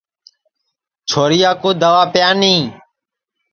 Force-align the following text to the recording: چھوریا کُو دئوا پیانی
چھوریا 1.09 1.51
کُو 1.61 1.69
دئوا 1.81 2.03
پیانی 2.13 2.55